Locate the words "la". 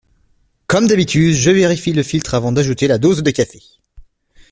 2.87-2.97